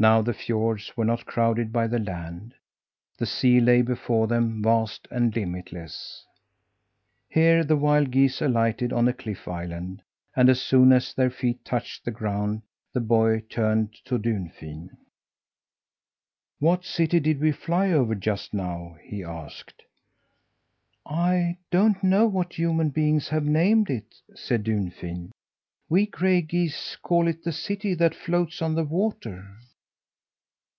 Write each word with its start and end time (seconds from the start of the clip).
Now 0.00 0.22
the 0.22 0.32
fiords 0.32 0.96
were 0.96 1.04
not 1.04 1.26
crowded 1.26 1.72
by 1.72 1.88
the 1.88 1.98
land. 1.98 2.54
The 3.18 3.26
sea 3.26 3.58
lay 3.60 3.82
before 3.82 4.28
them, 4.28 4.62
vast 4.62 5.08
and 5.10 5.34
limitless. 5.34 6.24
Here 7.28 7.64
the 7.64 7.76
wild 7.76 8.12
geese 8.12 8.40
alighted 8.40 8.92
on 8.92 9.08
a 9.08 9.12
cliff 9.12 9.48
island, 9.48 10.02
and 10.36 10.48
as 10.48 10.62
soon 10.62 10.92
as 10.92 11.12
their 11.12 11.30
feet 11.30 11.64
touched 11.64 12.04
the 12.04 12.12
ground 12.12 12.62
the 12.92 13.00
boy 13.00 13.40
turned 13.48 13.92
to 14.04 14.18
Dunfin. 14.18 14.90
"What 16.60 16.84
city 16.84 17.18
did 17.18 17.40
we 17.40 17.50
fly 17.50 17.90
over 17.90 18.14
just 18.14 18.54
now?" 18.54 18.96
he 19.02 19.24
asked. 19.24 19.82
"I 21.04 21.56
don't 21.72 22.04
know 22.04 22.28
what 22.28 22.52
human 22.56 22.90
beings 22.90 23.30
have 23.30 23.44
named 23.46 23.90
it," 23.90 24.14
said 24.36 24.62
Dunfin. 24.62 25.32
"We 25.88 26.06
gray 26.06 26.40
geese 26.40 26.94
call 27.02 27.26
it 27.26 27.42
the 27.42 27.50
'City 27.50 27.94
that 27.94 28.14
Floats 28.14 28.62
on 28.62 28.76
the 28.76 28.84
Water'." 28.84 29.44